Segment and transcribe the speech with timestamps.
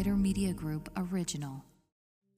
[0.00, 1.62] Brighter Media Group original.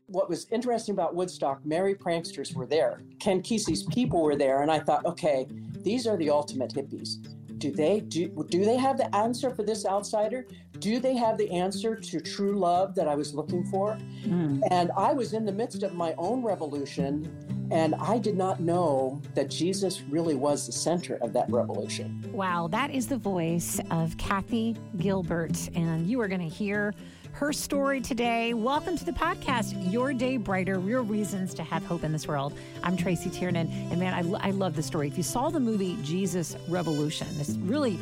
[0.06, 3.02] What was interesting about Woodstock, Merry Pranksters were there.
[3.20, 5.46] Ken Kesey's people were there, and I thought, okay,
[5.78, 7.24] these are the ultimate hippies.
[7.58, 10.44] Do they do, do they have the answer for this outsider?
[10.80, 13.96] Do they have the answer to true love that I was looking for?
[14.24, 14.62] Mm.
[14.72, 17.30] And I was in the midst of my own revolution
[17.72, 22.22] and I did not know that Jesus really was the center of that revolution.
[22.30, 25.70] Wow, that is the voice of Kathy Gilbert.
[25.74, 26.92] And you are going to hear
[27.32, 28.54] her story today.
[28.54, 32.54] Welcome to the podcast, Your Day Brighter Real Reasons to Have Hope in This World.
[32.82, 33.70] I'm Tracy Tiernan.
[33.90, 35.08] And man, I, I love the story.
[35.08, 37.96] If you saw the movie Jesus Revolution, this really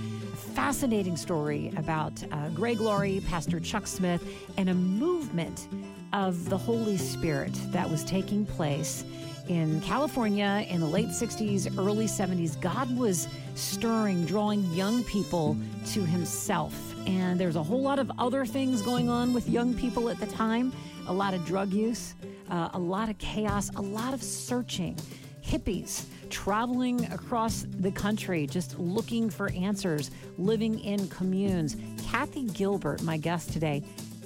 [0.54, 4.22] fascinating story about uh, Greg Laurie, Pastor Chuck Smith,
[4.56, 5.68] and a movement
[6.12, 9.04] of the Holy Spirit that was taking place
[9.48, 15.56] in California in the late 60s, early 70s, God was stirring, drawing young people
[15.86, 16.89] to Himself.
[17.06, 20.26] And there's a whole lot of other things going on with young people at the
[20.26, 20.72] time
[21.06, 22.14] a lot of drug use,
[22.50, 24.96] uh, a lot of chaos, a lot of searching.
[25.44, 31.76] Hippies traveling across the country, just looking for answers, living in communes.
[32.08, 33.82] Kathy Gilbert, my guest today,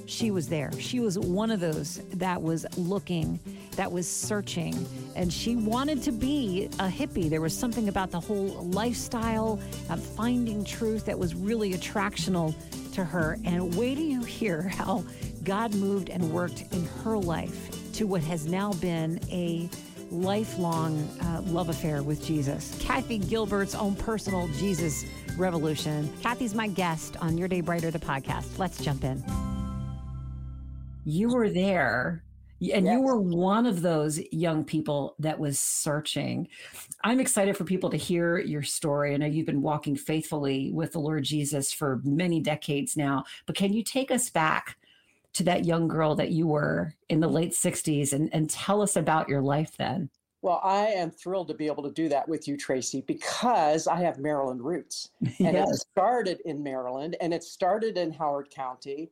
[0.06, 0.70] she was there.
[0.78, 3.40] She was one of those that was looking,
[3.76, 7.28] that was searching, and she wanted to be a hippie.
[7.30, 12.54] There was something about the whole lifestyle of finding truth that was really attractional
[12.92, 13.38] to her.
[13.44, 15.04] And wait till you hear how
[15.42, 19.68] God moved and worked in her life to what has now been a
[20.10, 22.76] lifelong uh, love affair with Jesus.
[22.80, 25.04] Kathy Gilbert's own personal Jesus
[25.36, 26.12] revolution.
[26.22, 28.58] Kathy's my guest on Your Day Brighter, the podcast.
[28.58, 29.22] Let's jump in
[31.04, 32.24] you were there
[32.72, 32.94] and yes.
[32.94, 36.48] you were one of those young people that was searching.
[37.02, 39.12] I'm excited for people to hear your story.
[39.12, 43.56] I know you've been walking faithfully with the Lord Jesus for many decades now, but
[43.56, 44.76] can you take us back
[45.34, 48.96] to that young girl that you were in the late 60s and, and tell us
[48.96, 50.08] about your life then?
[50.42, 53.96] Well, I am thrilled to be able to do that with you, Tracy, because I
[53.96, 55.10] have Maryland roots.
[55.40, 55.70] And yes.
[55.70, 59.10] it started in Maryland and it started in Howard County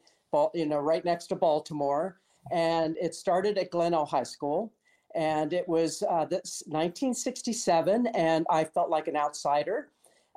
[0.55, 2.19] you know, right next to Baltimore.
[2.51, 4.73] And it started at Glenelg High School.
[5.15, 9.89] And it was uh, this 1967, and I felt like an outsider.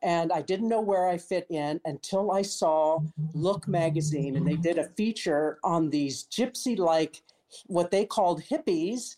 [0.04, 3.00] And I didn't know where I fit in until I saw
[3.34, 7.22] Look magazine, and they did a feature on these gypsy like,
[7.68, 9.16] what they called hippies.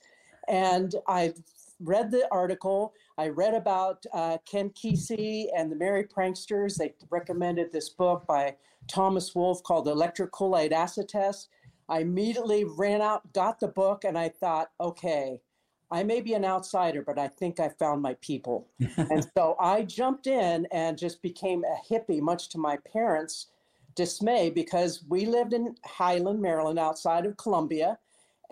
[0.47, 1.33] And I
[1.79, 2.93] read the article.
[3.17, 6.75] I read about uh, Ken Kesey and the Merry Pranksters.
[6.77, 8.55] They recommended this book by
[8.87, 11.49] Thomas Wolfe called The Electric Kool-Aid Acid Test.
[11.89, 15.41] I immediately ran out, got the book, and I thought, okay,
[15.89, 18.67] I may be an outsider, but I think I found my people.
[18.97, 23.47] and so I jumped in and just became a hippie, much to my parents'
[23.95, 27.97] dismay, because we lived in Highland, Maryland, outside of Columbia.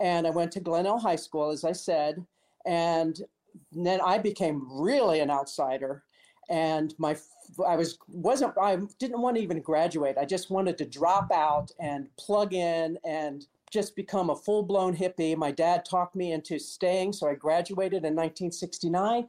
[0.00, 2.24] And I went to Glenelg High School, as I said.
[2.64, 3.20] And
[3.72, 6.04] then I became really an outsider.
[6.48, 7.16] And my,
[7.66, 10.16] I was wasn't I didn't want to even graduate.
[10.18, 14.96] I just wanted to drop out and plug in and just become a full blown
[14.96, 15.36] hippie.
[15.36, 19.26] My dad talked me into staying, so I graduated in 1969.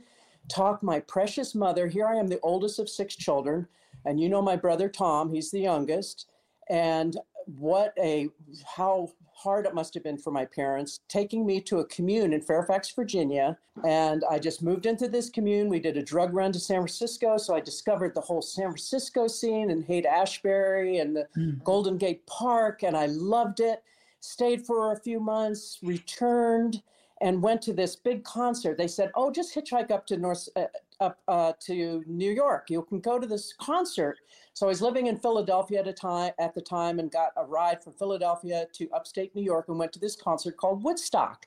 [0.48, 1.88] Talked my precious mother.
[1.88, 3.68] Here I am, the oldest of six children,
[4.06, 5.34] and you know my brother Tom.
[5.34, 6.28] He's the youngest,
[6.70, 8.30] and what a
[8.66, 12.42] how hard it must have been for my parents taking me to a commune in
[12.42, 13.56] Fairfax, Virginia.
[13.86, 15.70] And I just moved into this commune.
[15.70, 17.38] We did a drug run to San Francisco.
[17.38, 21.64] So I discovered the whole San Francisco scene and Haight Ashbury and the mm.
[21.64, 22.82] Golden Gate Park.
[22.82, 23.84] And I loved it.
[24.22, 26.82] Stayed for a few months, returned
[27.22, 28.78] and went to this big concert.
[28.78, 30.66] They said, "Oh, just hitchhike up to North uh,
[31.00, 32.70] up uh, to New York.
[32.70, 34.18] You can go to this concert."
[34.58, 37.46] So I was living in Philadelphia at a time at the time, and got a
[37.46, 41.46] ride from Philadelphia to upstate New York, and went to this concert called Woodstock.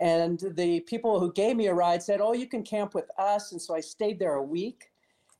[0.00, 3.52] And the people who gave me a ride said, "Oh, you can camp with us."
[3.52, 4.90] And so I stayed there a week.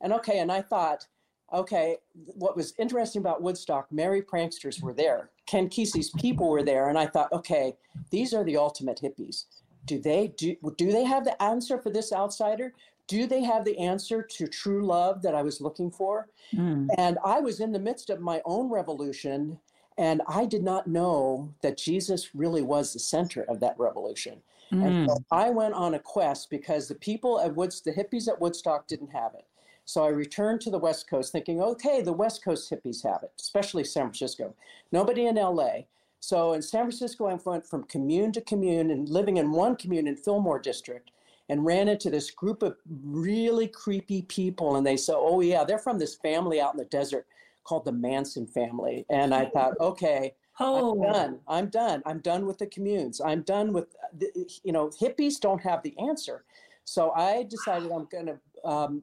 [0.01, 1.09] And okay, and I thought,
[1.53, 5.31] okay, what was interesting about Woodstock, Merry Pranksters were there.
[5.47, 7.77] Ken Kesey's people were there, and I thought, okay,
[8.13, 9.47] these are the ultimate hippies
[9.87, 12.73] do they do do they have the answer for this outsider
[13.11, 16.87] do they have the answer to true love that i was looking for mm.
[16.97, 19.59] and i was in the midst of my own revolution
[19.99, 24.41] and i did not know that jesus really was the center of that revolution
[24.73, 24.87] mm.
[24.87, 28.41] and so i went on a quest because the people at woods the hippies at
[28.41, 29.45] woodstock didn't have it
[29.87, 33.33] so I returned to the West Coast thinking, okay, the West Coast hippies have it,
[33.41, 34.55] especially San Francisco.
[34.93, 35.81] Nobody in LA.
[36.21, 40.07] So in San Francisco, I went from commune to commune and living in one commune
[40.07, 41.11] in Fillmore District
[41.51, 44.77] and ran into this group of really creepy people.
[44.77, 47.27] And they said, oh, yeah, they're from this family out in the desert
[47.65, 49.05] called the Manson family.
[49.11, 50.33] And I thought, okay,
[50.63, 51.39] Oh, I'm done.
[51.49, 52.03] I'm done.
[52.05, 53.21] I'm done with the communes.
[53.23, 54.29] I'm done with, the,
[54.63, 56.45] you know, hippies don't have the answer.
[56.85, 59.03] So I decided I'm going to um,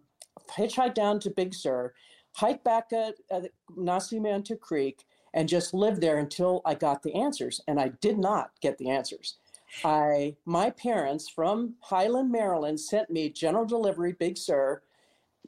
[0.55, 1.93] hitchhike down to Big Sur,
[2.33, 3.49] hike back at, at
[4.61, 7.59] Creek, and just live there until I got the answers.
[7.67, 9.37] And I did not get the answers.
[9.83, 14.81] I, my parents from Highland, Maryland, sent me general delivery Big Sur,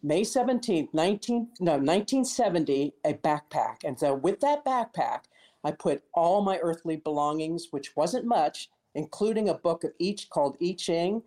[0.01, 3.83] May 17th, 19, no, 1970, a backpack.
[3.83, 5.21] And so with that backpack,
[5.63, 10.57] I put all my earthly belongings, which wasn't much, including a book of each called
[10.61, 11.21] I Ching,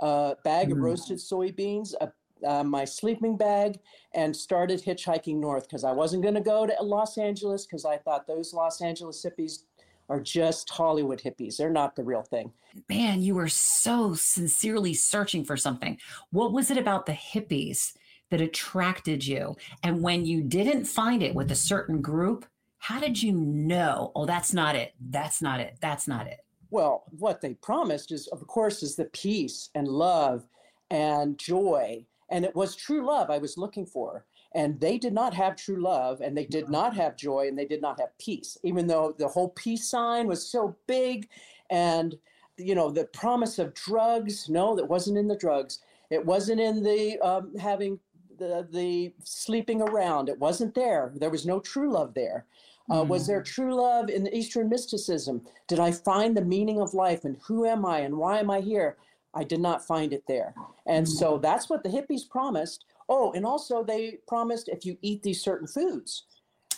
[0.00, 0.82] a bag of Mm.
[0.82, 2.12] roasted soybeans, a,
[2.46, 3.80] uh, my sleeping bag,
[4.12, 7.96] and started hitchhiking north because I wasn't going to go to Los Angeles because I
[7.96, 9.64] thought those Los Angeles hippies
[10.08, 11.56] are just Hollywood hippies.
[11.56, 12.52] They're not the real thing.
[12.88, 15.98] man, you were so sincerely searching for something.
[16.30, 17.92] What was it about the hippies
[18.30, 19.56] that attracted you?
[19.82, 22.46] And when you didn't find it with a certain group,
[22.78, 24.94] how did you know, oh, that's not it?
[25.10, 25.76] That's not it.
[25.80, 26.44] That's not it.
[26.70, 30.46] Well, what they promised is, of course, is the peace and love
[30.90, 32.06] and joy.
[32.30, 34.26] And it was true love I was looking for.
[34.54, 37.66] And they did not have true love, and they did not have joy, and they
[37.66, 41.28] did not have peace, even though the whole peace sign was so big.
[41.70, 42.16] And,
[42.56, 45.80] you know, the promise of drugs, no, that wasn't in the drugs.
[46.10, 48.00] It wasn't in the um, having
[48.38, 50.28] the, the sleeping around.
[50.28, 51.12] It wasn't there.
[51.14, 52.46] There was no true love there.
[52.90, 55.42] Uh, was there true love in the Eastern mysticism?
[55.66, 58.60] Did I find the meaning of life and who am I and why am I
[58.60, 58.96] here?
[59.34, 60.54] I did not find it there.
[60.86, 62.86] And so that's what the hippies promised.
[63.08, 66.24] Oh, and also they promised if you eat these certain foods,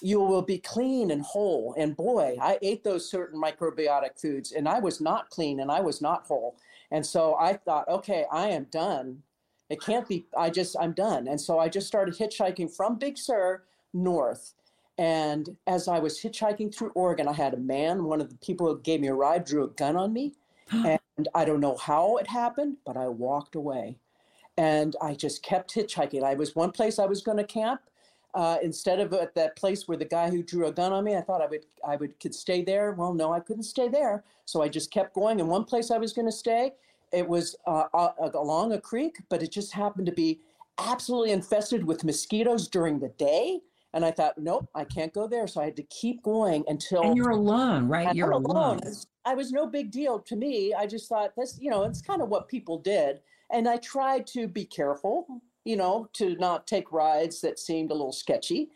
[0.00, 1.74] you will be clean and whole.
[1.76, 5.80] And boy, I ate those certain macrobiotic foods and I was not clean and I
[5.80, 6.56] was not whole.
[6.90, 9.22] And so I thought, okay, I am done.
[9.68, 11.28] It can't be, I just, I'm done.
[11.28, 13.62] And so I just started hitchhiking from Big Sur
[13.92, 14.54] north.
[14.98, 18.66] And as I was hitchhiking through Oregon, I had a man, one of the people
[18.66, 20.34] who gave me a ride, drew a gun on me.
[21.16, 23.98] And I don't know how it happened, but I walked away.
[24.56, 26.22] And I just kept hitchhiking.
[26.22, 27.80] I was one place I was going to camp.
[28.34, 31.16] Uh, instead of at that place where the guy who drew a gun on me,
[31.16, 32.92] I thought I would I would could stay there.
[32.92, 34.22] Well, no, I couldn't stay there.
[34.44, 35.40] So I just kept going.
[35.40, 36.72] And one place I was going to stay,
[37.12, 40.40] it was uh, uh, along a creek, but it just happened to be
[40.78, 43.60] absolutely infested with mosquitoes during the day.
[43.92, 45.48] And I thought, nope, I can't go there.
[45.48, 48.14] So I had to keep going until And you're alone, right?
[48.14, 48.78] You're alone.
[48.78, 50.72] It's- I was no big deal to me.
[50.72, 53.20] I just thought this, you know, it's kind of what people did.
[53.52, 55.26] And I tried to be careful,
[55.64, 58.70] you know, to not take rides that seemed a little sketchy.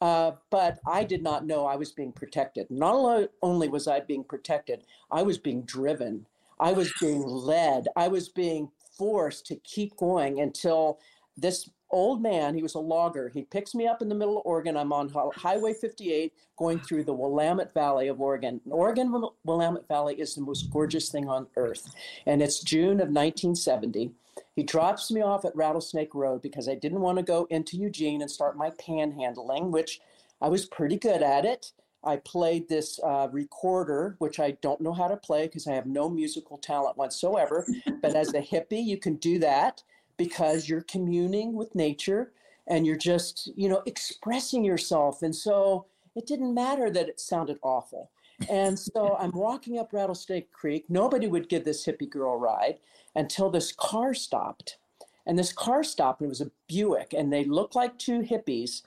[0.00, 2.70] Uh, but I did not know I was being protected.
[2.70, 6.26] Not only was I being protected, I was being driven.
[6.60, 7.86] I was being led.
[7.96, 10.98] I was being forced to keep going until
[11.36, 14.46] this old man, he was a logger, he picks me up in the middle of
[14.46, 14.76] Oregon.
[14.76, 18.60] I'm on Highway 58 going through the Willamette Valley of Oregon.
[18.68, 19.12] Oregon
[19.44, 21.88] Willamette Valley is the most gorgeous thing on earth.
[22.26, 24.10] And it's June of 1970.
[24.56, 28.22] He drops me off at Rattlesnake Road because I didn't want to go into Eugene
[28.22, 30.00] and start my panhandling, which
[30.40, 31.72] I was pretty good at it.
[32.04, 35.86] I played this uh, recorder, which I don't know how to play because I have
[35.86, 37.66] no musical talent whatsoever.
[38.02, 39.82] but as a hippie, you can do that
[40.16, 42.32] because you're communing with nature
[42.66, 45.22] and you're just, you know, expressing yourself.
[45.22, 48.10] And so it didn't matter that it sounded awful.
[48.48, 50.86] And so I'm walking up Rattlesnake Creek.
[50.88, 52.78] Nobody would give this hippie girl a ride
[53.14, 54.78] until this car stopped.
[55.26, 58.82] And this car stopped, and it was a Buick, and they looked like two hippies.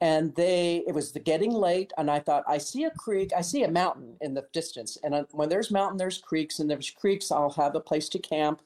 [0.00, 3.40] And they, it was the getting late, and I thought, I see a creek, I
[3.40, 4.96] see a mountain in the distance.
[5.02, 8.18] And uh, when there's mountain, there's creeks, and there's creeks, I'll have a place to
[8.18, 8.62] camp.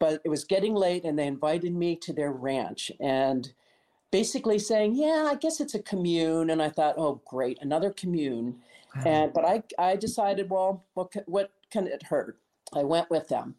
[0.00, 2.90] But it was getting late, and they invited me to their ranch.
[3.00, 3.52] And
[4.10, 8.60] basically saying, "Yeah, I guess it's a commune." And I thought, "Oh, great, another commune."
[9.04, 12.38] And but I I decided, well, what ca- what can it hurt?
[12.72, 13.56] I went with them,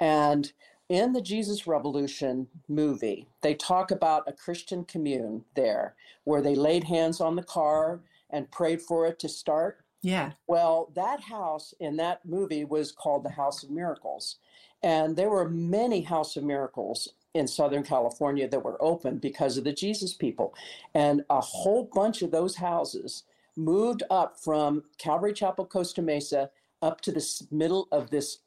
[0.00, 0.52] and
[0.88, 5.94] in the Jesus Revolution movie, they talk about a Christian commune there,
[6.24, 9.81] where they laid hands on the car and prayed for it to start.
[10.02, 10.32] Yeah.
[10.48, 14.36] Well, that house in that movie was called the House of Miracles.
[14.82, 19.64] And there were many House of Miracles in Southern California that were open because of
[19.64, 20.54] the Jesus people.
[20.94, 23.22] And a whole bunch of those houses
[23.56, 26.50] moved up from Calvary Chapel, Costa Mesa,
[26.82, 28.38] up to the middle of this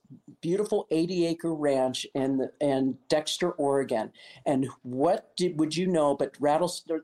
[0.42, 4.12] beautiful 80 acre ranch in, the, in Dexter, Oregon.
[4.46, 6.16] And what did, would you know?
[6.16, 7.02] But Rattlesnake,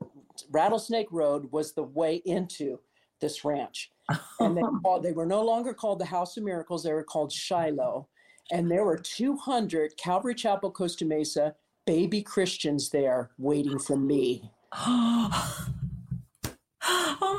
[0.51, 2.79] Rattlesnake Road was the way into
[3.21, 3.91] this ranch
[4.39, 6.83] and they, called, they were no longer called the House of Miracles.
[6.83, 8.07] They were called Shiloh.
[8.51, 14.51] And there were 200 Calvary Chapel, Costa Mesa baby Christians there waiting for me.
[14.73, 15.65] oh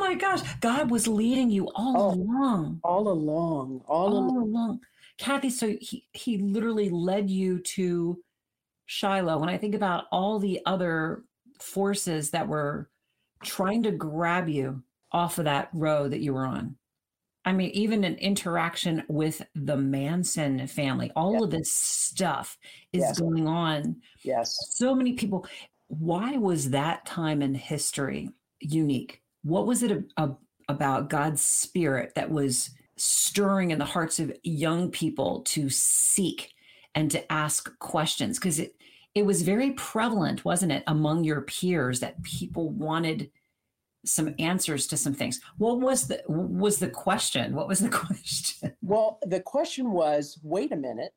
[0.00, 0.40] my gosh.
[0.60, 2.80] God was leading you all Oh, along.
[2.82, 4.36] All along, all All along.
[4.42, 4.80] along.
[5.18, 8.18] Kathy, so he, he literally led you to
[8.86, 9.38] Shiloh.
[9.38, 11.24] When I think about all the other
[11.60, 12.90] forces that were
[13.44, 14.82] trying to grab you
[15.12, 16.76] off of that road that you were on.
[17.45, 21.42] I mean, even an interaction with the Manson family, all Yeah.
[21.45, 22.57] of this stuff
[22.92, 23.19] is Yes.
[23.19, 24.00] going on.
[24.23, 24.57] Yes.
[24.76, 25.47] So many people.
[25.88, 29.23] Why was that time in history unique?
[29.42, 30.37] What was it a, a-
[30.69, 36.54] about God's spirit that was stirring in the hearts of young people to seek
[36.95, 38.38] and to ask questions?
[38.38, 38.76] Because it
[39.14, 43.31] it was very prevalent, wasn't it, among your peers that people wanted
[44.04, 45.40] some answers to some things.
[45.59, 47.54] What was the was the question?
[47.54, 48.75] What was the question?
[48.82, 51.14] Well, the question was wait a minute.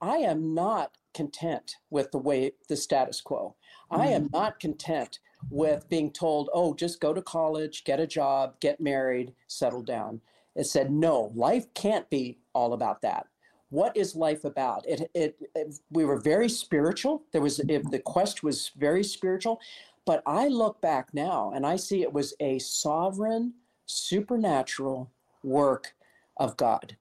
[0.00, 3.56] I am not content with the way the status quo.
[3.90, 4.32] I am mm.
[4.32, 5.18] not content
[5.50, 10.20] with being told, oh, just go to college, get a job, get married, settle down.
[10.54, 13.26] It said, no, life can't be all about that.
[13.70, 14.88] What is life about?
[14.88, 17.22] It, it, it we were very spiritual.
[17.32, 19.60] There was it, the quest was very spiritual,
[20.08, 23.52] but I look back now and I see it was a sovereign,
[23.84, 25.10] supernatural
[25.42, 25.92] work
[26.38, 26.96] of God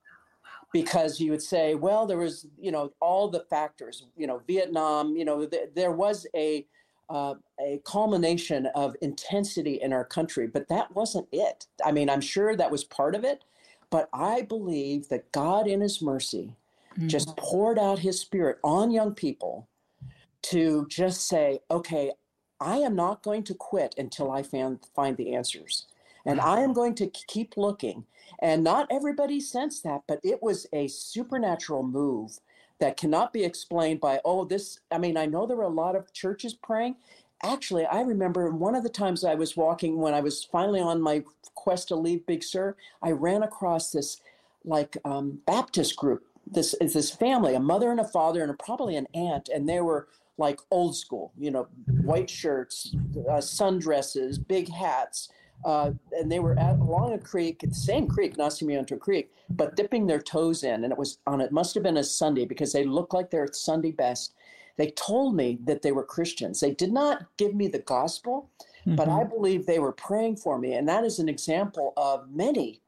[0.74, 5.16] because you would say, well, there was, you know, all the factors, you know, Vietnam,
[5.16, 6.68] you know, th- there was a
[7.10, 11.66] uh, a culmination of intensity in our country, but that wasn't it.
[11.86, 13.42] I mean, I'm sure that was part of it,
[13.90, 16.58] but I believe that God, in His mercy,
[17.08, 19.70] just poured out His Spirit on young people
[20.42, 22.12] to just say, okay,
[22.60, 25.86] I am not going to quit until I find find the answers,
[26.26, 28.06] and I am going to keep looking.
[28.40, 32.40] And not everybody sensed that, but it was a supernatural move
[32.80, 34.80] that cannot be explained by, oh, this.
[34.92, 36.96] I mean, I know there were a lot of churches praying.
[37.44, 41.02] Actually, I remember one of the times I was walking when I was finally on
[41.02, 41.24] my
[41.54, 44.22] quest to leave Big Sur, I ran across this
[44.64, 46.24] like um, Baptist group.
[46.50, 49.68] This is this family, a mother and a father, and a, probably an aunt, and
[49.68, 50.08] they were
[50.38, 51.68] like old school, you know,
[52.04, 52.96] white shirts,
[53.30, 55.30] uh, sundresses, big hats,
[55.66, 60.06] uh, and they were at, along a creek, the same creek, Nacimiento Creek, but dipping
[60.06, 61.42] their toes in, and it was on.
[61.42, 64.34] It must have been a Sunday because they looked like their Sunday best.
[64.78, 66.60] They told me that they were Christians.
[66.60, 68.52] They did not give me the gospel,
[68.86, 72.82] but I believe they were praying for me, and that is an example of many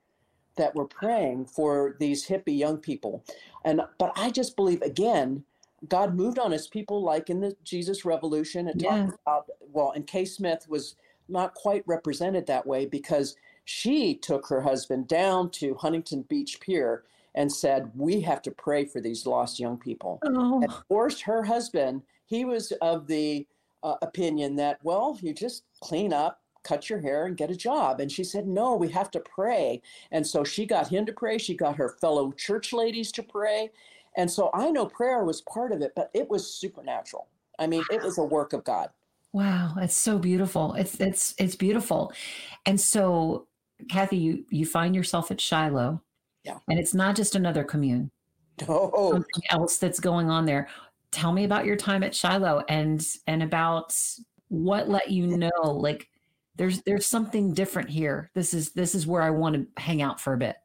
[0.56, 3.24] that were praying for these hippie young people.
[3.66, 5.44] And but I just believe again,
[5.88, 8.68] God moved on his people like in the Jesus Revolution.
[8.68, 8.98] It Yeah.
[9.06, 10.96] talked about well, and Kay Smith was
[11.28, 17.04] not quite represented that way because she took her husband down to Huntington Beach Pier
[17.36, 21.44] and said, We have to pray for these lost young people Oh, and forced her
[21.44, 22.02] husband.
[22.26, 23.48] He was of the
[23.84, 28.00] uh, opinion that, well, you just clean up, cut your hair, and get a job.
[28.02, 29.82] And she said, no, we have to pray.
[30.12, 31.38] And so she got him to pray.
[31.38, 33.72] She got her fellow church ladies to pray.
[34.18, 37.28] And so I know prayer was part of it, but it was supernatural.
[37.58, 38.90] I mean, it was a work of God.
[39.34, 40.74] wow, that's so beautiful.
[40.74, 42.12] It's it's it's beautiful.
[42.66, 43.48] And so,
[43.90, 46.02] Kathy, you you find yourself at Shiloh.
[46.44, 46.58] Yeah.
[46.70, 48.12] And it's not just another commune.
[48.68, 50.68] Oh, something else that's going on there.
[51.12, 53.96] Tell me about your time at Shiloh and and about
[54.48, 56.10] what let you know like
[56.56, 58.32] there's there's something different here.
[58.34, 60.58] This is this is where I want to hang out for a bit.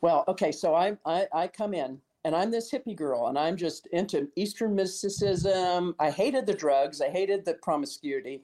[0.00, 3.56] Well, okay, so I, I I come in and I'm this hippie girl and I'm
[3.56, 5.94] just into Eastern mysticism.
[5.98, 8.42] I hated the drugs, I hated the promiscuity,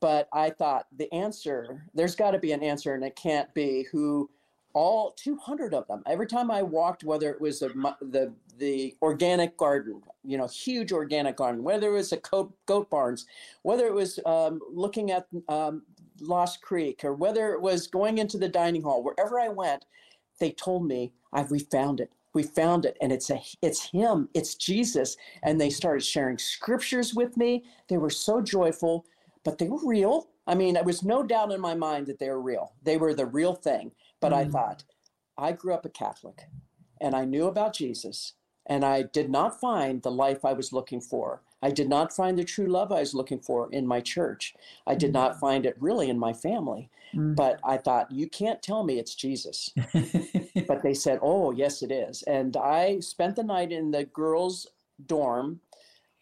[0.00, 3.86] but I thought the answer, there's got to be an answer, and it can't be
[3.92, 4.28] who
[4.72, 6.02] all 200 of them.
[6.06, 7.68] Every time I walked, whether it was a,
[8.00, 12.90] the the organic garden, you know, huge organic garden, whether it was a goat, goat
[12.90, 13.26] barns,
[13.62, 15.82] whether it was um, looking at um,
[16.20, 19.84] Lost Creek, or whether it was going into the dining hall, wherever I went,
[20.40, 22.10] they told me, I, we found it.
[22.34, 22.96] We found it.
[23.00, 24.28] And it's a it's him.
[24.34, 25.16] It's Jesus.
[25.42, 27.64] And they started sharing scriptures with me.
[27.88, 29.06] They were so joyful,
[29.44, 30.28] but they were real.
[30.46, 32.74] I mean, there was no doubt in my mind that they were real.
[32.82, 33.92] They were the real thing.
[34.20, 34.52] But I Mm.
[34.52, 34.84] thought,
[35.38, 36.48] I grew up a Catholic
[37.00, 38.34] and I knew about Jesus.
[38.66, 41.42] And I did not find the life I was looking for.
[41.62, 44.54] I did not find the true love I was looking for in my church.
[44.86, 46.90] I did not find it really in my family.
[47.14, 47.36] Mm.
[47.36, 49.70] But I thought, you can't tell me it's Jesus.
[50.66, 52.22] But they said, oh, yes, it is.
[52.24, 54.68] And I spent the night in the girls'
[55.06, 55.60] dorm,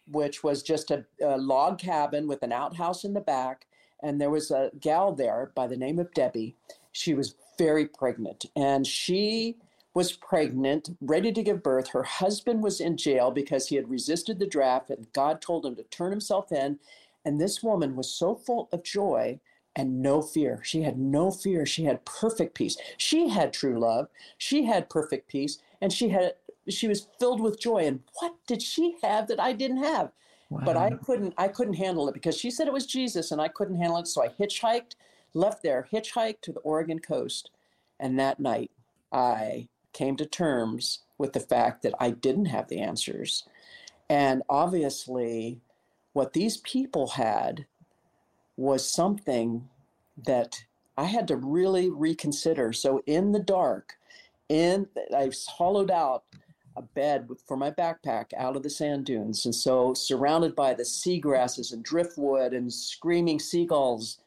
[0.07, 3.67] which was just a, a log cabin with an outhouse in the back.
[4.01, 6.55] And there was a gal there by the name of Debbie.
[6.91, 8.45] She was very pregnant.
[8.55, 9.57] And she
[9.99, 11.89] was pregnant, ready to give birth.
[11.89, 15.75] Her husband was in jail because he had resisted the draft, and God told him
[15.75, 16.79] to turn himself in.
[17.25, 19.41] And this woman was so full of joy
[19.75, 20.61] and no fear.
[20.63, 21.65] She had no fear.
[21.65, 22.77] She had perfect peace.
[22.95, 24.07] She had true love.
[24.37, 26.35] She had perfect peace, and she had
[26.69, 27.85] she was filled with joy.
[27.85, 30.13] And what did she have that I didn't have?
[30.49, 30.61] Wow.
[30.63, 33.49] But I couldn't I couldn't handle it because she said it was Jesus, and I
[33.49, 34.07] couldn't handle it.
[34.07, 34.95] So I hitchhiked,
[35.33, 37.51] left there, hitchhiked to the Oregon coast,
[37.99, 38.71] and that night
[39.11, 43.43] I came to terms with the fact that I didn't have the answers.
[44.09, 45.59] And obviously,
[46.13, 47.65] what these people had
[48.57, 49.69] was something
[50.25, 50.63] that
[50.97, 52.73] I had to really reconsider.
[52.73, 53.93] So in the dark,
[54.49, 56.23] in I hollowed out
[56.75, 60.83] a bed for my backpack out of the sand dunes, and so surrounded by the
[60.83, 64.19] seagrasses and driftwood and screaming seagulls,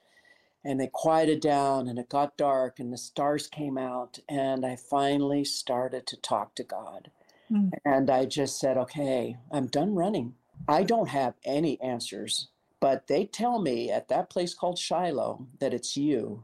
[0.64, 4.76] and they quieted down, and it got dark, and the stars came out, and I
[4.76, 7.10] finally started to talk to God,
[7.50, 7.70] mm.
[7.84, 10.34] and I just said, "Okay, I'm done running.
[10.68, 12.48] I don't have any answers."
[12.80, 16.42] But they tell me at that place called Shiloh that it's you,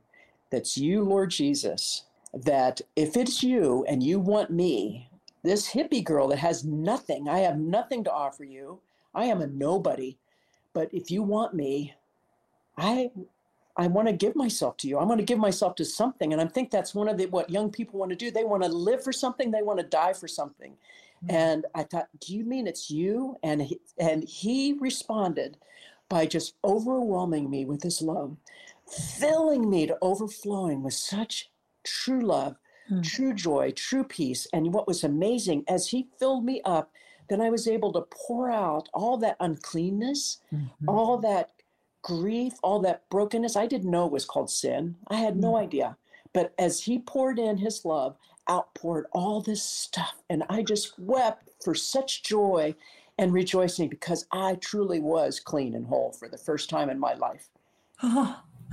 [0.50, 5.10] that's you, Lord Jesus, that if it's you and you want me,
[5.42, 8.80] this hippie girl that has nothing, I have nothing to offer you.
[9.14, 10.16] I am a nobody.
[10.72, 11.94] But if you want me,
[12.76, 13.10] I
[13.78, 14.98] I want to give myself to you.
[14.98, 16.32] I want to give myself to something.
[16.32, 18.30] And I think that's one of the what young people want to do.
[18.30, 20.72] They want to live for something, they want to die for something.
[21.24, 21.34] Mm-hmm.
[21.34, 23.36] And I thought, do you mean it's you?
[23.42, 25.56] And he, and he responded,
[26.08, 28.36] by just overwhelming me with his love,
[28.86, 31.50] filling me to overflowing with such
[31.84, 32.56] true love,
[32.90, 33.02] mm.
[33.02, 34.46] true joy, true peace.
[34.52, 36.90] And what was amazing, as he filled me up,
[37.28, 40.88] then I was able to pour out all that uncleanness, mm-hmm.
[40.88, 41.50] all that
[42.08, 43.54] grief, all that brokenness.
[43.54, 44.96] I didn't know it was called sin.
[45.08, 45.62] I had no mm.
[45.62, 45.98] idea.
[46.32, 48.16] But as he poured in his love,
[48.48, 50.14] outpoured all this stuff.
[50.30, 52.74] And I just wept for such joy
[53.18, 57.12] and rejoicing because I truly was clean and whole for the first time in my
[57.12, 57.50] life.
[58.02, 58.40] Oh,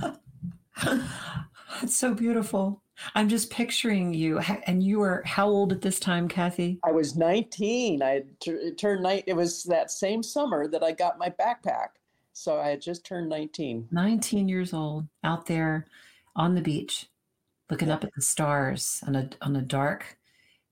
[0.82, 2.82] that's so beautiful.
[3.14, 4.38] I'm just picturing you.
[4.38, 6.78] And you were how old at this time, Kathy?
[6.82, 8.02] I was 19.
[8.02, 9.22] I t- turned nine.
[9.26, 11.88] It was that same summer that I got my backpack.
[12.38, 13.88] So I had just turned 19.
[13.90, 15.86] 19 years old, out there
[16.36, 17.06] on the beach,
[17.70, 17.94] looking yeah.
[17.94, 20.18] up at the stars on a on a dark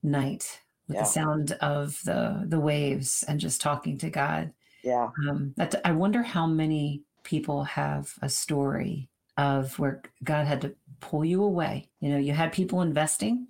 [0.02, 1.02] night with yeah.
[1.02, 4.52] the sound of the the waves and just talking to God.
[4.82, 5.08] Yeah.
[5.26, 10.74] Um, that, I wonder how many people have a story of where God had to
[11.00, 11.88] pull you away.
[11.98, 13.46] You know, you had people investing,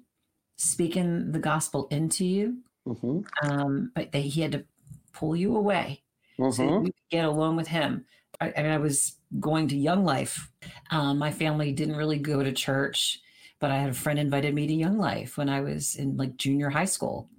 [0.57, 3.23] speaking the gospel into you, mm-hmm.
[3.43, 4.65] um, but they, he had to
[5.13, 6.04] pull you away
[6.39, 6.51] mm-hmm.
[6.51, 8.05] so you could get along with him.
[8.41, 10.51] I, I, mean, I was going to Young Life.
[10.91, 13.21] Um, my family didn't really go to church
[13.65, 16.37] but I had a friend invited me to Young Life when I was in like
[16.37, 17.31] junior high school.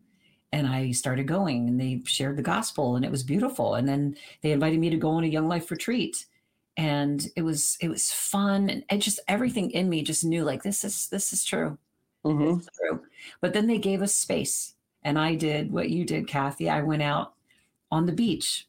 [0.51, 3.75] And I started going and they shared the gospel and it was beautiful.
[3.75, 6.25] And then they invited me to go on a Young Life retreat.
[6.77, 10.63] And it was it was fun and it just everything in me just knew like
[10.63, 11.77] this is this is true.
[12.25, 12.58] Mm-hmm.
[12.58, 13.01] This is true.
[13.39, 14.73] But then they gave us space.
[15.03, 16.71] And I did what you did, Kathy.
[16.71, 17.34] I went out
[17.91, 18.67] on the beach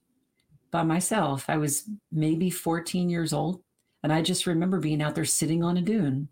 [0.71, 1.49] by myself.
[1.49, 3.63] I was maybe 14 years old.
[4.03, 6.29] And I just remember being out there sitting on a dune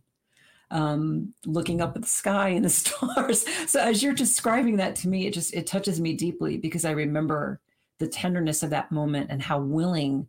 [0.70, 3.46] um, looking up at the sky and the stars.
[3.66, 6.90] So as you're describing that to me, it just it touches me deeply because I
[6.90, 7.60] remember
[7.98, 10.28] the tenderness of that moment and how willing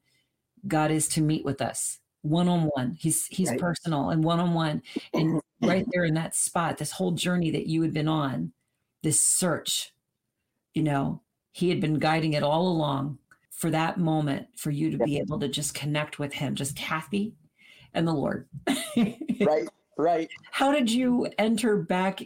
[0.67, 2.95] God is to meet with us one on one.
[2.99, 3.59] He's he's right.
[3.59, 4.81] personal and one on one,
[5.13, 8.53] and right there in that spot, this whole journey that you had been on,
[9.03, 9.93] this search,
[10.73, 13.17] you know, he had been guiding it all along
[13.55, 17.33] for that moment for you to be able to just connect with him, just Kathy
[17.93, 18.47] and the Lord.
[18.97, 19.67] right.
[19.97, 20.29] Right.
[20.51, 22.21] How did you enter back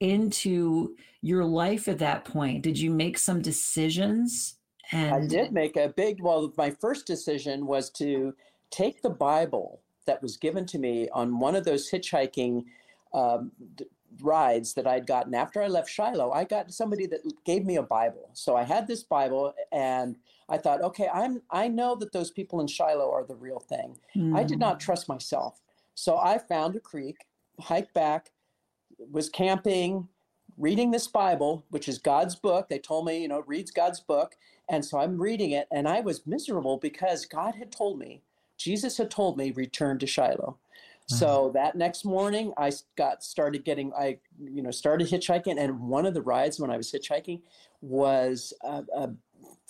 [0.00, 2.62] into your life at that point?
[2.62, 4.56] Did you make some decisions?
[4.90, 8.34] And I did make a big well, my first decision was to
[8.70, 12.64] take the Bible that was given to me on one of those hitchhiking
[13.12, 13.52] um,
[14.22, 16.32] rides that I'd gotten after I left Shiloh.
[16.32, 18.30] I got somebody that gave me a Bible.
[18.32, 20.16] So I had this Bible and
[20.50, 23.96] I thought, okay, I'm I know that those people in Shiloh are the real thing.
[24.16, 24.36] Mm.
[24.36, 24.86] I did not hmm.
[24.86, 25.60] trust myself.
[25.94, 27.18] So I found a creek,
[27.60, 28.32] hiked back,
[29.10, 30.08] was camping,
[30.58, 32.68] reading this Bible, which is God's book.
[32.68, 34.36] They told me, you know, reads God's book.
[34.68, 38.22] And so I'm reading it, and I was miserable because God had told me,
[38.56, 40.58] Jesus had told me, return to Shiloh.
[41.06, 45.58] So that next morning, I got started getting, I, you know, started hitchhiking.
[45.58, 47.40] And one of the rides when I was hitchhiking
[47.80, 49.10] was a, a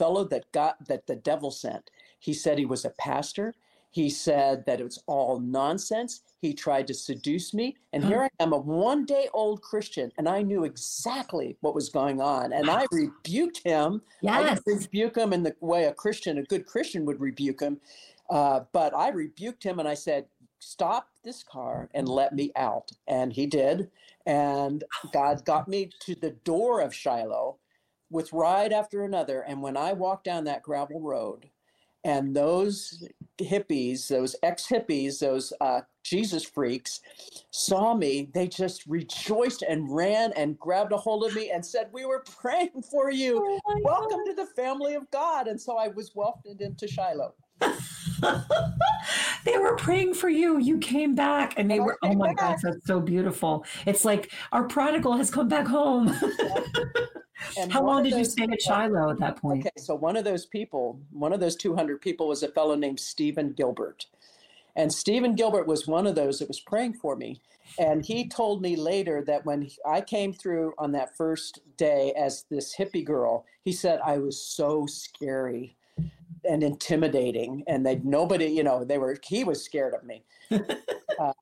[0.00, 1.90] fellow that got, that the devil sent.
[2.18, 3.54] He said he was a pastor
[3.90, 6.22] he said that it was all nonsense.
[6.40, 7.76] He tried to seduce me.
[7.92, 11.88] And here I am, a one day old Christian, and I knew exactly what was
[11.88, 12.52] going on.
[12.52, 14.00] And I rebuked him.
[14.22, 14.34] Yes.
[14.34, 17.80] I didn't rebuke him in the way a Christian, a good Christian would rebuke him.
[18.30, 20.26] Uh, but I rebuked him and I said,
[20.60, 22.92] stop this car and let me out.
[23.08, 23.90] And he did.
[24.24, 27.56] And God got me to the door of Shiloh
[28.10, 29.42] with ride after another.
[29.42, 31.48] And when I walked down that gravel road,
[32.04, 33.06] and those
[33.38, 37.00] hippies, those ex hippies, those uh, Jesus freaks
[37.50, 41.88] saw me, they just rejoiced and ran and grabbed a hold of me and said,
[41.92, 43.60] We were praying for you.
[43.66, 44.30] Oh Welcome God.
[44.30, 45.46] to the family of God.
[45.46, 47.34] And so I was welcomed into Shiloh.
[49.44, 50.58] they were praying for you.
[50.58, 52.60] You came back and they and were, oh my back.
[52.62, 53.64] that's so beautiful.
[53.86, 56.14] It's like our prodigal has come back home.
[57.70, 59.66] How long did those, you stay at Shiloh at that point?
[59.66, 63.00] Okay, so one of those people, one of those 200 people was a fellow named
[63.00, 64.06] Stephen Gilbert.
[64.76, 67.40] And Stephen Gilbert was one of those that was praying for me.
[67.78, 72.44] And he told me later that when I came through on that first day as
[72.50, 75.76] this hippie girl, he said I was so scary
[76.44, 81.32] and intimidating and that nobody you know they were he was scared of me uh,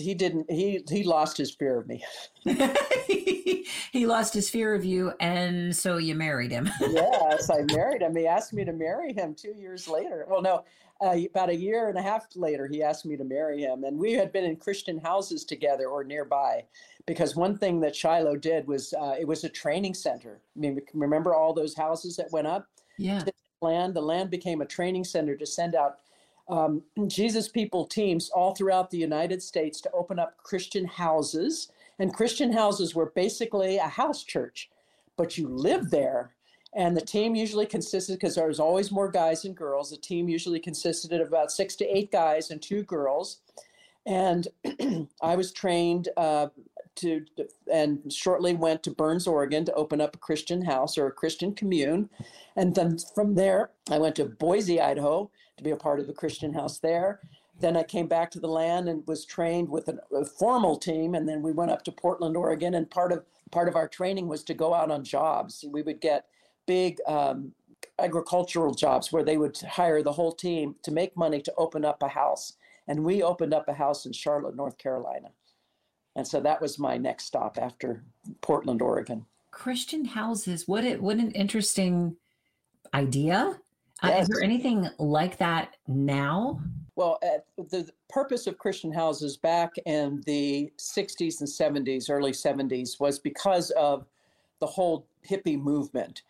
[0.00, 2.04] he didn't he he lost his fear of me.
[3.92, 6.70] He lost his fear of you and so you married him.
[6.80, 8.14] Yes i married him.
[8.14, 10.26] He asked me to marry him two years later.
[10.28, 10.64] Well no
[11.00, 13.98] uh, about a year and a half later he asked me to marry him and
[13.98, 16.62] we had been in christian houses together or nearby
[17.06, 20.40] because one thing that shiloh did was uh, it was a training center.
[20.56, 22.68] I mean remember all those houses that went up?
[22.98, 23.24] Yeah.
[23.62, 23.94] Land.
[23.94, 25.98] The land became a training center to send out
[26.50, 31.70] um, Jesus people teams all throughout the United States to open up Christian houses.
[31.98, 34.68] And Christian houses were basically a house church,
[35.16, 36.32] but you lived there.
[36.74, 40.28] And the team usually consisted, because there was always more guys than girls, the team
[40.28, 43.40] usually consisted of about six to eight guys and two girls.
[44.06, 44.48] And
[45.22, 46.48] I was trained uh,
[46.96, 47.24] to
[47.72, 51.54] and shortly went to Burns, Oregon to open up a Christian house or a Christian
[51.54, 52.08] commune.
[52.56, 55.30] And then from there, I went to Boise, Idaho
[55.60, 57.20] to be a part of the Christian house there.
[57.60, 61.14] Then I came back to the land and was trained with a formal team.
[61.14, 62.74] And then we went up to Portland, Oregon.
[62.74, 65.64] And part of part of our training was to go out on jobs.
[65.68, 66.26] We would get
[66.66, 67.52] big um,
[67.98, 72.02] agricultural jobs where they would hire the whole team to make money to open up
[72.02, 72.54] a house.
[72.88, 75.28] And we opened up a house in Charlotte, North Carolina.
[76.16, 78.02] And so that was my next stop after
[78.40, 79.26] Portland, Oregon.
[79.50, 80.66] Christian houses.
[80.66, 82.16] What it what an interesting
[82.94, 83.60] idea.
[84.02, 86.60] Uh, is there anything like that now?
[86.96, 93.00] Well, uh, the purpose of Christian houses back in the 60s and 70s, early 70s,
[93.00, 94.06] was because of
[94.60, 96.22] the whole hippie movement.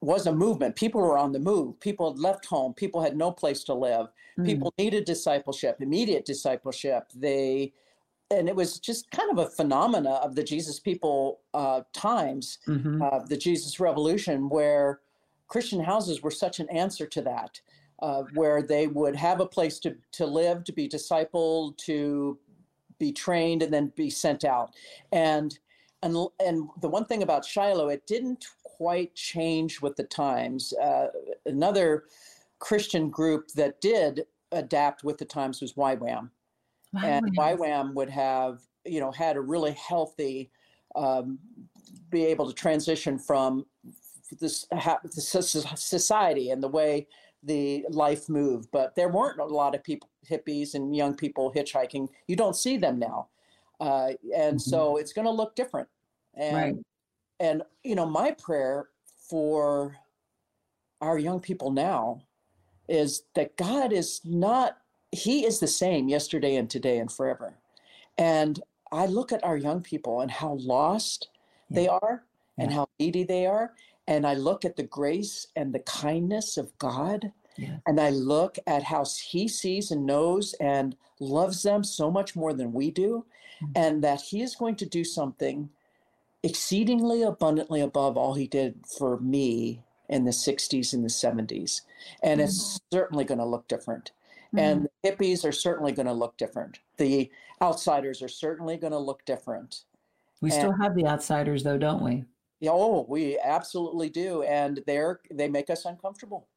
[0.00, 0.76] Was a movement.
[0.76, 1.80] People were on the move.
[1.80, 2.72] People had left home.
[2.72, 4.08] People had no place to live.
[4.38, 4.46] Mm.
[4.46, 7.10] People needed discipleship, immediate discipleship.
[7.14, 7.72] They
[8.30, 13.02] and it was just kind of a phenomena of the Jesus people uh, times, mm-hmm.
[13.02, 15.00] uh, the Jesus Revolution, where
[15.48, 17.60] Christian houses were such an answer to that,
[18.00, 22.38] uh, where they would have a place to to live, to be discipled, to
[22.98, 24.74] be trained, and then be sent out.
[25.12, 25.58] And
[26.02, 30.72] and and the one thing about Shiloh, it didn't quite change with the times.
[30.74, 31.08] Uh,
[31.46, 32.04] another
[32.60, 36.30] Christian group that did adapt with the times was YWAM
[36.92, 37.02] Wow.
[37.04, 40.50] And YWAM would have, you know, had a really healthy,
[40.96, 41.38] um,
[42.10, 43.66] be able to transition from
[44.36, 44.66] this
[45.76, 47.06] society and the way
[47.42, 48.68] the life moved.
[48.72, 52.08] But there weren't a lot of people, hippies and young people hitchhiking.
[52.26, 53.28] You don't see them now.
[53.80, 54.70] Uh, and mm-hmm.
[54.70, 55.88] so it's going to look different.
[56.34, 56.76] And, right.
[57.40, 58.88] and, you know, my prayer
[59.28, 59.96] for
[61.00, 62.22] our young people now
[62.88, 64.78] is that God is not
[65.10, 67.54] he is the same yesterday and today and forever.
[68.18, 68.60] And
[68.92, 71.28] I look at our young people and how lost
[71.68, 71.74] yeah.
[71.76, 72.24] they are
[72.56, 72.64] yeah.
[72.64, 73.72] and how needy they are.
[74.08, 77.30] And I look at the grace and the kindness of God.
[77.56, 77.76] Yeah.
[77.86, 82.54] And I look at how he sees and knows and loves them so much more
[82.54, 83.26] than we do.
[83.62, 83.72] Mm-hmm.
[83.76, 85.68] And that he is going to do something
[86.42, 91.82] exceedingly abundantly above all he did for me in the 60s and the 70s.
[92.22, 92.48] And mm-hmm.
[92.48, 94.12] it's certainly going to look different.
[94.54, 94.58] Mm-hmm.
[94.58, 96.78] And the hippies are certainly going to look different.
[96.96, 99.82] The outsiders are certainly going to look different.
[100.40, 102.24] We and, still have the outsiders, though, don't we?
[102.66, 106.48] Oh, we absolutely do, and they're they make us uncomfortable,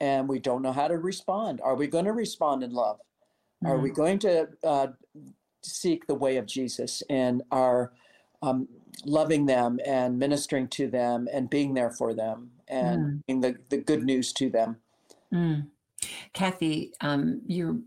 [0.00, 1.60] and we don't know how to respond.
[1.62, 2.98] Are we going to respond in love?
[3.62, 3.66] Mm-hmm.
[3.66, 4.00] Are we mm-hmm.
[4.00, 4.86] going to uh,
[5.62, 7.92] seek the way of Jesus and are
[8.42, 8.68] um,
[9.04, 13.20] loving them and ministering to them and being there for them and mm.
[13.26, 14.76] being the, the good news to them?
[15.32, 15.68] Mm.
[16.32, 17.78] Kathy, um, you're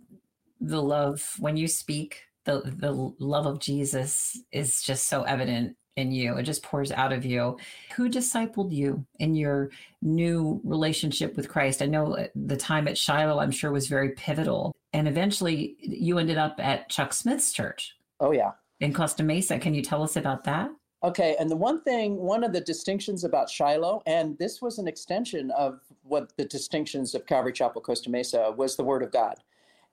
[0.62, 2.24] the love when you speak.
[2.46, 6.38] The the love of Jesus is just so evident in you.
[6.38, 7.58] It just pours out of you.
[7.96, 9.70] Who discipled you in your
[10.02, 11.82] new relationship with Christ?
[11.82, 14.76] I know uh, the time at Shiloh, I'm sure, was very pivotal.
[14.94, 17.96] and eventually you ended up at Chuck Smith's church.
[18.20, 18.52] Oh, yeah.
[18.80, 19.60] In Costa Mesa.
[19.60, 20.70] Can you tell us about that?
[21.04, 24.88] Okay, and the one thing, one of the distinctions about Shiloh, and this was an
[24.88, 29.36] extension of what the distinctions of Calvary Chapel Costa Mesa was the Word of God.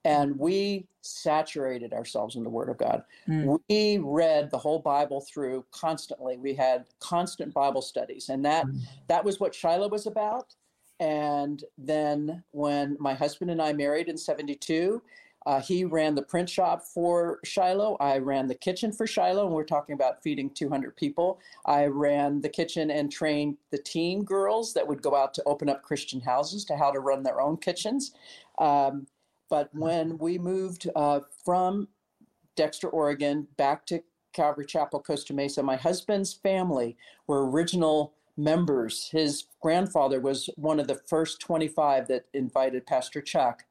[0.03, 3.03] And we saturated ourselves in the Word of God.
[3.27, 3.59] Mm.
[3.69, 6.37] We read the whole Bible through constantly.
[6.37, 8.81] We had constant Bible studies, and that mm.
[9.07, 10.55] that was what Shiloh was about.
[10.99, 15.01] And then when my husband and I married in 72,
[15.47, 17.97] uh, he ran the print shop for Shiloh.
[17.99, 21.39] I ran the kitchen for Shiloh, and we're talking about feeding 200 people.
[21.65, 25.69] I ran the kitchen and trained the teen girls that would go out to open
[25.69, 28.13] up Christian houses to how to run their own kitchens.
[28.59, 29.07] Um,
[29.51, 31.89] but when we moved uh, from
[32.55, 36.95] Dexter, Oregon, back to Calvary Chapel, Costa Mesa, my husband's family
[37.27, 39.09] were original members.
[39.11, 43.65] His grandfather was one of the first 25 that invited Pastor Chuck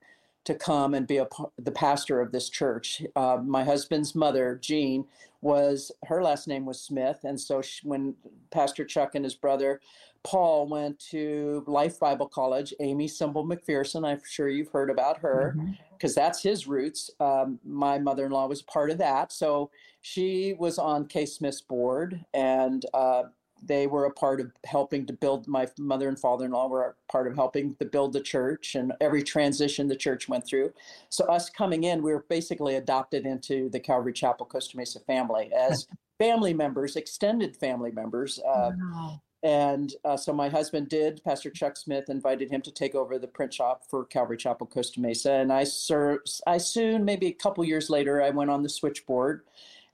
[0.44, 1.26] to come and be a,
[1.58, 3.02] the pastor of this church.
[3.16, 5.06] Uh, my husband's mother, Jean,
[5.40, 8.16] was her last name was Smith, and so she, when
[8.50, 9.80] Pastor Chuck and his brother
[10.22, 15.56] Paul went to Life Bible College, Aimee Semple McPherson, I'm sure you've heard about her
[15.92, 16.20] because mm-hmm.
[16.20, 17.10] that's his roots.
[17.20, 19.70] Um, my mother-in-law was part of that, so
[20.02, 23.24] she was on Kay Smith's board, and uh,
[23.62, 27.26] they were a part of helping to build my mother and father-in-law were a part
[27.26, 30.72] of helping to build the church and every transition the church went through
[31.10, 35.50] so us coming in we were basically adopted into the calvary chapel costa mesa family
[35.52, 35.86] as
[36.20, 39.20] family members extended family members uh, wow.
[39.42, 43.26] and uh, so my husband did pastor chuck smith invited him to take over the
[43.26, 47.64] print shop for calvary chapel costa mesa and i served i soon maybe a couple
[47.64, 49.42] years later i went on the switchboard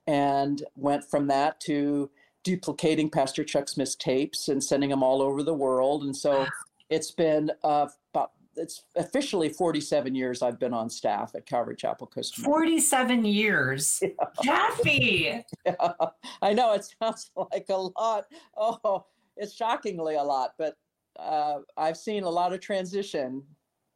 [0.06, 2.10] and went from that to
[2.46, 6.04] duplicating Pastor Chuck Smith's tapes and sending them all over the world.
[6.04, 6.46] And so
[6.90, 12.06] it's been uh, about it's officially 47 years I've been on staff at Calvary Chapel
[12.06, 12.40] Costa.
[12.40, 14.02] 47 years.
[14.44, 14.70] Yeah.
[14.84, 15.42] Yeah.
[16.42, 18.26] I know it sounds like a lot.
[18.56, 20.76] Oh, it's shockingly a lot, but
[21.18, 23.42] uh, I've seen a lot of transition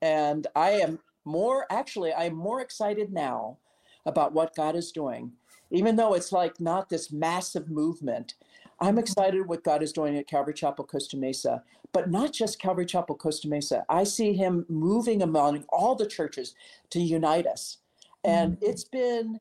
[0.02, 3.58] and I am more actually I'm more excited now
[4.06, 5.32] about what God is doing
[5.70, 8.34] even though it's like not this massive movement.
[8.80, 11.62] I'm excited what God is doing at Calvary Chapel Costa Mesa,
[11.92, 13.84] but not just Calvary Chapel Costa Mesa.
[13.88, 16.54] I see Him moving among all the churches
[16.90, 17.78] to unite us.
[18.24, 18.70] And mm-hmm.
[18.70, 19.40] it's been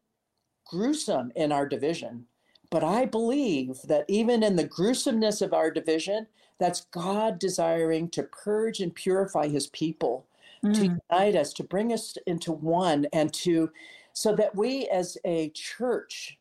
[0.65, 2.25] gruesome in our division.
[2.69, 6.27] But I believe that even in the gruesomeness of our division,
[6.59, 10.27] that's God desiring to purge and purify his people,
[10.63, 10.73] mm.
[10.73, 13.71] to unite us, to bring us into one, and to
[14.13, 16.37] so that we as a church,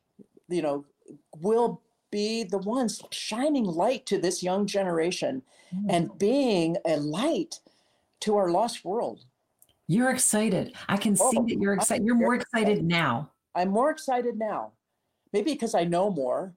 [0.48, 0.84] you know,
[1.38, 5.42] will be the ones shining light to this young generation
[5.74, 5.86] mm.
[5.88, 7.60] and being a light
[8.20, 9.24] to our lost world.
[9.86, 10.74] You're excited.
[10.88, 12.04] I can oh, see that you're excited.
[12.04, 13.30] You're more excited now.
[13.54, 14.72] I'm more excited now.
[15.32, 16.54] Maybe because I know more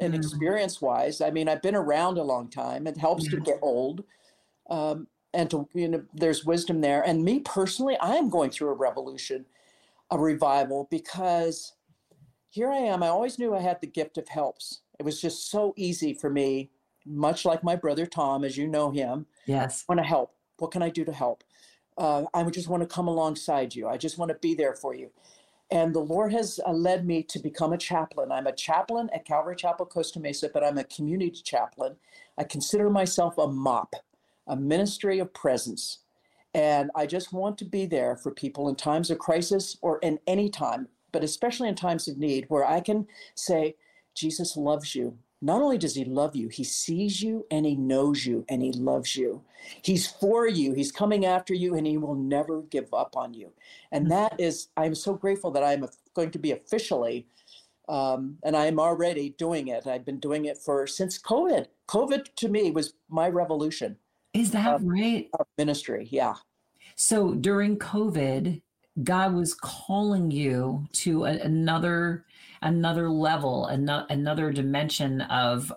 [0.00, 0.16] and mm.
[0.16, 1.20] experience wise.
[1.20, 2.86] I mean, I've been around a long time.
[2.86, 3.34] It helps yes.
[3.34, 4.04] to get old.
[4.68, 7.02] Um, and to, you know, there's wisdom there.
[7.02, 9.46] And me personally, I'm going through a revolution
[10.10, 11.74] a revival because
[12.50, 13.02] here I am.
[13.02, 14.80] I always knew I had the gift of helps.
[15.00, 16.68] It was just so easy for me,
[17.06, 19.24] much like my brother Tom, as you know him.
[19.46, 19.86] Yes.
[19.88, 20.34] I want to help.
[20.58, 21.42] What can I do to help?
[21.96, 23.88] Uh, I just want to come alongside you.
[23.88, 25.10] I just want to be there for you.
[25.70, 28.30] And the Lord has uh, led me to become a chaplain.
[28.30, 31.96] I'm a chaplain at Calvary Chapel, Costa Mesa, but I'm a community chaplain.
[32.36, 33.94] I consider myself a MOP,
[34.48, 36.00] a ministry of presence.
[36.52, 40.18] And I just want to be there for people in times of crisis or in
[40.26, 43.76] any time, but especially in times of need, where I can say,
[44.14, 45.16] Jesus loves you.
[45.42, 48.72] Not only does he love you, he sees you and he knows you and he
[48.72, 49.42] loves you.
[49.82, 53.50] He's for you, he's coming after you, and he will never give up on you.
[53.92, 54.14] And mm-hmm.
[54.14, 57.26] that is, I'm so grateful that I'm going to be officially,
[57.88, 59.86] um, and I'm already doing it.
[59.86, 61.66] I've been doing it for since COVID.
[61.88, 63.96] COVID to me was my revolution.
[64.34, 65.28] Is that right?
[65.58, 66.34] ministry, yeah.
[66.96, 68.60] So during COVID,
[69.02, 72.26] God was calling you to a, another
[72.62, 75.72] another level, another, another dimension of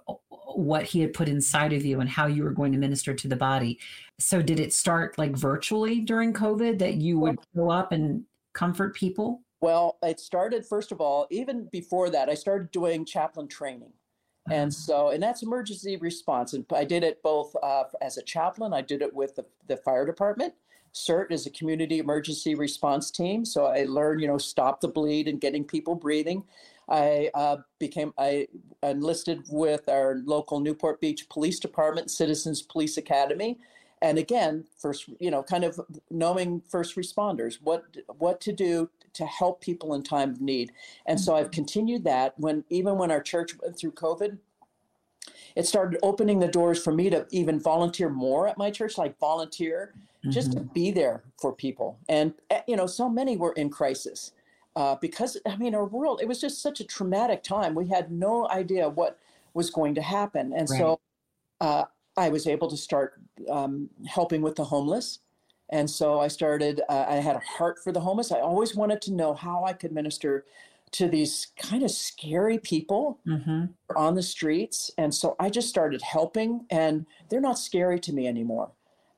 [0.56, 3.28] what he had put inside of you and how you were going to minister to
[3.28, 3.80] the body.
[4.20, 8.96] So did it start like virtually during COVID that you would go up and comfort
[8.96, 9.42] people?
[9.62, 13.94] Well, it started first of all, even before that, I started doing chaplain training.
[14.52, 14.86] And uh-huh.
[14.86, 16.54] so, and that's emergency response.
[16.54, 19.78] And I did it both uh, as a chaplain, I did it with the, the
[19.78, 20.54] fire department.
[20.94, 23.46] CERT is a community emergency response team.
[23.46, 26.44] So I learned, you know, stop the bleed and getting people breathing.
[26.90, 28.48] I uh, became, I
[28.82, 33.58] enlisted with our local Newport Beach Police Department, Citizens Police Academy.
[34.02, 35.80] and again, first, you know, kind of
[36.12, 37.86] knowing first responders, what
[38.18, 40.72] what to do to help people in time of need.
[41.06, 44.38] And so I've continued that when even when our church went through COVID,
[45.56, 49.18] it started opening the doors for me to even volunteer more at my church, like
[49.20, 50.32] volunteer mm-hmm.
[50.32, 50.74] just to mm-hmm.
[50.74, 51.98] be there for people.
[52.10, 54.32] And eh, you know, so many were in crisis
[54.76, 57.76] uh, because I mean, our world it was just such a traumatic time.
[57.76, 59.20] We had no idea what
[59.54, 60.80] was going to happen, and right.
[60.80, 61.00] so
[61.62, 61.84] uh,
[62.18, 65.20] I was able to start um, helping with the homeless.
[65.70, 66.82] And so I started.
[66.90, 68.32] Uh, I had a heart for the homeless.
[68.32, 70.46] I always wanted to know how I could minister
[70.94, 73.66] to these kind of scary people mm-hmm.
[73.96, 74.92] on the streets.
[74.98, 78.72] And so I just started helping, and they're not scary to me anymore.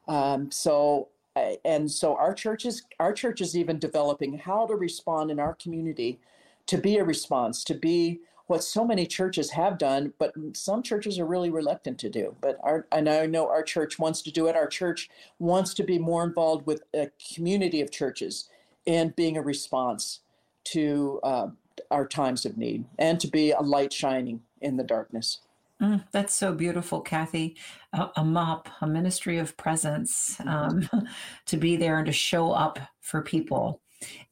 [0.07, 5.32] Um, so and so our church is our church is even developing how to respond
[5.32, 6.19] in our community
[6.65, 11.19] to be a response to be what so many churches have done but some churches
[11.19, 12.36] are really reluctant to do.
[12.41, 14.56] But our and i know our church wants to do it.
[14.56, 18.50] Our church wants to be more involved with a community of churches
[18.88, 20.19] and being a response
[20.65, 21.48] to uh,
[21.91, 25.39] our times of need and to be a light shining in the darkness
[25.81, 27.57] Mm, that's so beautiful, Kathy.
[27.93, 30.95] A, a, mop, a ministry of presence, mm-hmm.
[30.97, 31.07] um,
[31.45, 33.81] to be there and to show up for people.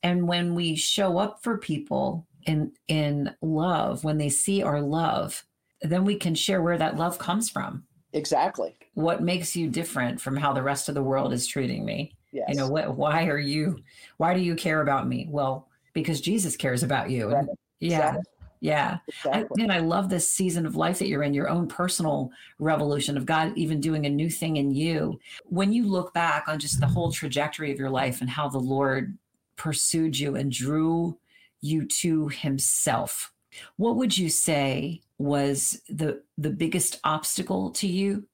[0.04, 5.46] And when we show up for people in in love, when they see our love,
[5.82, 7.84] then we can share where that love comes from.
[8.14, 8.76] Exactly.
[8.94, 12.16] What makes you different from how the rest of the world is treating me?
[12.32, 12.50] Yes.
[12.50, 13.80] You know, what, why are you?
[14.18, 15.28] Why do you care about me?
[15.30, 17.28] Well, because Jesus cares about you.
[17.28, 17.40] Right.
[17.40, 17.98] And, yeah.
[17.98, 18.24] Exactly.
[18.64, 19.00] Yeah.
[19.10, 19.62] Exactly.
[19.62, 23.18] I, and I love this season of life that you're in, your own personal revolution
[23.18, 25.20] of God even doing a new thing in you.
[25.44, 28.60] When you look back on just the whole trajectory of your life and how the
[28.60, 29.18] Lord
[29.58, 31.18] pursued you and drew
[31.60, 33.34] you to himself,
[33.76, 38.26] what would you say was the the biggest obstacle to you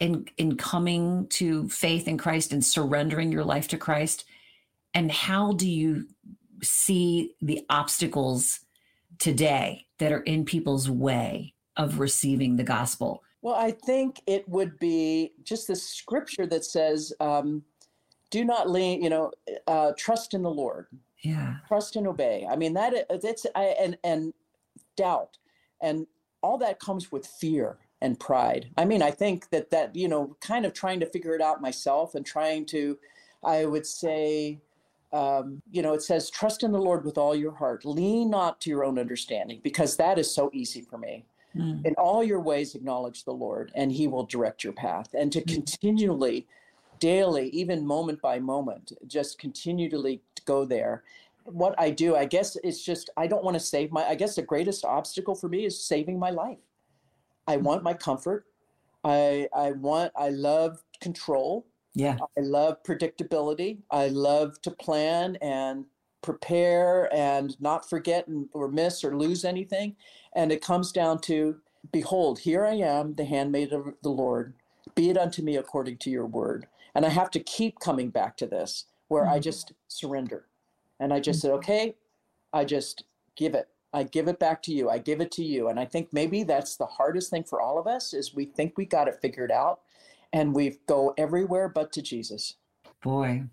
[0.00, 4.24] in in coming to faith in Christ and surrendering your life to Christ?
[4.94, 6.08] And how do you
[6.62, 8.60] see the obstacles
[9.18, 13.22] today that are in people's way of receiving the gospel?
[13.42, 17.64] Well, I think it would be just the scripture that says, um,
[18.30, 19.30] "Do not lean, you know,
[19.66, 20.86] uh, trust in the Lord."
[21.22, 22.46] Yeah, trust and obey.
[22.48, 24.32] I mean that it's I, and and
[24.96, 25.38] doubt
[25.80, 26.06] and
[26.42, 28.70] all that comes with fear and pride.
[28.76, 31.62] I mean, I think that that you know, kind of trying to figure it out
[31.62, 32.98] myself and trying to,
[33.42, 34.60] I would say,
[35.16, 37.84] um, you know, it says, trust in the Lord with all your heart.
[37.84, 41.24] Lean not to your own understanding, because that is so easy for me.
[41.54, 41.86] Mm.
[41.86, 45.08] In all your ways, acknowledge the Lord, and he will direct your path.
[45.20, 45.54] And to mm.
[45.54, 46.46] continually,
[46.98, 51.02] daily, even moment by moment, just continually go there.
[51.44, 54.34] What I do, I guess it's just, I don't want to save my, I guess
[54.36, 56.64] the greatest obstacle for me is saving my life.
[57.46, 57.62] I mm.
[57.62, 58.44] want my comfort.
[59.04, 61.64] I, I want, I love control.
[61.96, 62.18] Yeah.
[62.36, 63.78] I love predictability.
[63.90, 65.86] I love to plan and
[66.20, 69.96] prepare and not forget and, or miss or lose anything.
[70.34, 71.56] And it comes down to
[71.92, 74.54] Behold, here I am, the handmaid of the Lord.
[74.94, 76.66] Be it unto me according to your word.
[76.94, 79.34] And I have to keep coming back to this where mm-hmm.
[79.34, 80.46] I just surrender.
[81.00, 81.48] And I just mm-hmm.
[81.48, 81.94] said, okay,
[82.52, 83.04] I just
[83.36, 83.68] give it.
[83.94, 84.90] I give it back to you.
[84.90, 85.68] I give it to you.
[85.68, 88.76] And I think maybe that's the hardest thing for all of us is we think
[88.76, 89.80] we got it figured out
[90.36, 92.56] and we go everywhere but to Jesus.
[93.02, 93.44] Boy,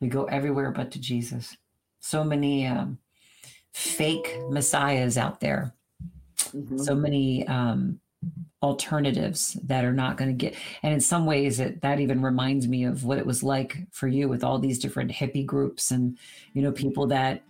[0.00, 1.56] we go everywhere but to Jesus.
[2.00, 2.98] So many um,
[3.72, 5.72] fake messiahs out there.
[6.36, 6.78] Mm-hmm.
[6.78, 8.00] So many um,
[8.60, 10.56] alternatives that are not going to get.
[10.82, 14.08] And in some ways, it that even reminds me of what it was like for
[14.08, 16.18] you with all these different hippie groups and
[16.54, 17.44] you know people that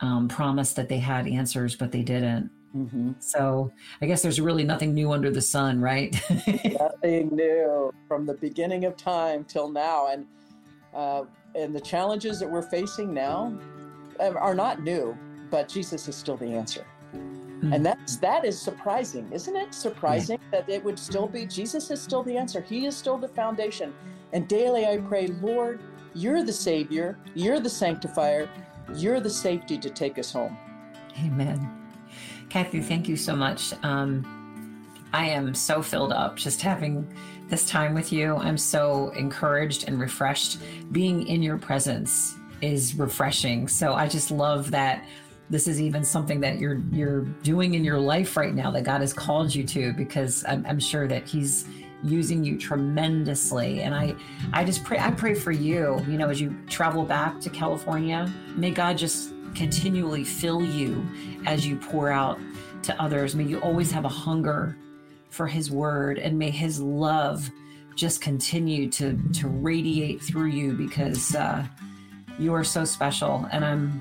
[0.00, 3.12] um, promised that they had answers but they didn't Mm-hmm.
[3.18, 6.14] So I guess there's really nothing new under the sun, right?
[6.80, 10.26] nothing new from the beginning of time till now, and
[10.94, 13.58] uh, and the challenges that we're facing now
[14.20, 15.16] um, are not new,
[15.50, 16.86] but Jesus is still the answer.
[17.14, 17.72] Mm-hmm.
[17.74, 19.74] And that's that is surprising, isn't it?
[19.74, 20.60] Surprising yeah.
[20.60, 22.60] that it would still be Jesus is still the answer.
[22.60, 23.92] He is still the foundation.
[24.32, 25.80] And daily I pray, Lord,
[26.14, 28.48] you're the Savior, you're the sanctifier,
[28.94, 30.56] you're the safety to take us home.
[31.18, 31.81] Amen.
[32.52, 33.72] Kathy, thank you so much.
[33.82, 37.10] Um, I am so filled up just having
[37.48, 38.36] this time with you.
[38.36, 40.58] I'm so encouraged and refreshed.
[40.92, 43.68] Being in your presence is refreshing.
[43.68, 45.02] So I just love that
[45.48, 49.00] this is even something that you're you're doing in your life right now that God
[49.00, 51.66] has called you to because I'm, I'm sure that He's
[52.04, 54.12] using you tremendously and i
[54.52, 58.28] i just pray i pray for you you know as you travel back to california
[58.56, 61.06] may god just continually fill you
[61.46, 62.38] as you pour out
[62.82, 63.34] to others.
[63.34, 64.76] May you always have a hunger
[65.30, 67.50] for His word, and may His love
[67.94, 71.66] just continue to to radiate through you because uh,
[72.38, 73.46] you are so special.
[73.52, 74.00] And I'm,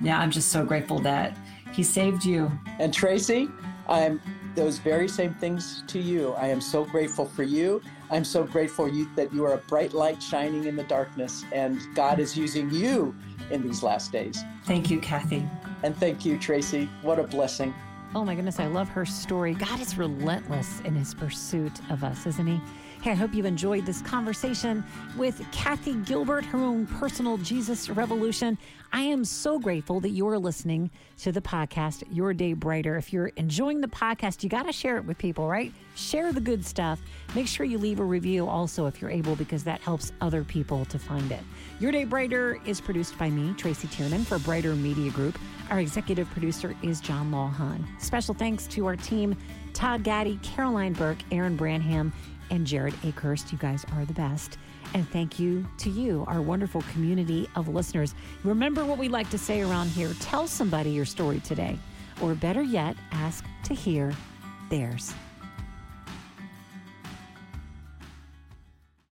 [0.00, 1.36] yeah, I'm just so grateful that
[1.72, 2.50] he saved you.
[2.78, 3.48] And Tracy,
[3.88, 4.20] I'm
[4.54, 6.32] those very same things to you.
[6.32, 7.80] I am so grateful for you.
[8.10, 11.80] I'm so grateful you, that you are a bright light shining in the darkness, and
[11.94, 13.14] God is using you
[13.50, 14.42] in these last days.
[14.64, 15.48] Thank you, Kathy.
[15.82, 16.88] And thank you, Tracy.
[17.02, 17.72] What a blessing.
[18.12, 19.54] Oh my goodness, I love her story.
[19.54, 22.60] God is relentless in his pursuit of us, isn't he?
[23.02, 24.84] Hey, I hope you enjoyed this conversation
[25.16, 28.58] with Kathy Gilbert, her own personal Jesus revolution.
[28.92, 30.90] I am so grateful that you're listening
[31.20, 32.98] to the podcast, Your Day Brighter.
[32.98, 35.72] If you're enjoying the podcast, you got to share it with people, right?
[35.94, 37.00] Share the good stuff.
[37.34, 40.84] Make sure you leave a review also if you're able, because that helps other people
[40.86, 41.40] to find it.
[41.78, 45.38] Your Day Brighter is produced by me, Tracy Tiernan, for Brighter Media Group.
[45.70, 47.82] Our executive producer is John Lawhon.
[47.98, 49.36] Special thanks to our team,
[49.72, 52.12] Todd Gaddy, Caroline Burke, Aaron Branham,
[52.50, 53.52] and Jared Akehurst.
[53.52, 54.58] You guys are the best.
[54.94, 58.14] And thank you to you, our wonderful community of listeners.
[58.44, 61.78] Remember what we like to say around here tell somebody your story today,
[62.20, 64.12] or better yet, ask to hear
[64.68, 65.14] theirs.